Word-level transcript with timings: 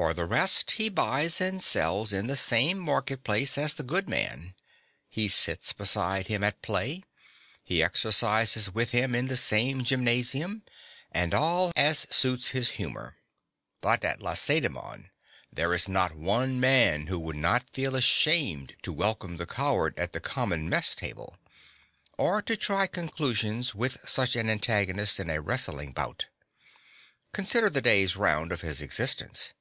For 0.00 0.14
the 0.14 0.24
rest 0.24 0.70
he 0.72 0.88
buys 0.88 1.42
and 1.42 1.62
sells 1.62 2.10
in 2.10 2.26
the 2.26 2.36
same 2.36 2.78
market 2.78 3.22
place 3.22 3.58
as 3.58 3.74
the 3.74 3.82
good 3.82 4.08
man; 4.08 4.54
he 5.10 5.28
sits 5.28 5.74
beside 5.74 6.26
him 6.26 6.42
at 6.42 6.62
play; 6.62 7.02
he 7.64 7.82
exercises 7.84 8.70
with 8.72 8.92
him 8.92 9.14
in 9.14 9.26
the 9.26 9.36
same 9.36 9.84
gymnasium, 9.84 10.62
and 11.12 11.34
all 11.34 11.70
as 11.76 12.06
suits 12.08 12.50
his 12.50 12.70
humour. 12.70 13.18
But 13.82 14.02
at 14.02 14.22
Lacedaemon 14.22 15.10
there 15.52 15.74
is 15.74 15.86
not 15.86 16.16
one 16.16 16.58
man 16.58 17.08
who 17.08 17.18
would 17.18 17.36
not 17.36 17.68
feel 17.68 17.94
ashamed 17.94 18.76
to 18.80 18.94
welcome 18.94 19.36
the 19.36 19.44
coward 19.44 19.92
at 19.98 20.14
the 20.14 20.20
common 20.20 20.66
mess 20.70 20.94
tabe, 20.94 21.36
or 22.16 22.40
to 22.40 22.56
try 22.56 22.86
conclusions 22.86 23.74
with 23.74 23.98
such 24.08 24.34
an 24.34 24.48
antagonist 24.48 25.20
in 25.20 25.28
a 25.28 25.42
wrestling 25.42 25.92
bout. 25.92 26.24
Consider 27.34 27.68
the 27.68 27.82
day's 27.82 28.16
round 28.16 28.50
of 28.50 28.62
his 28.62 28.80
existence. 28.80 29.52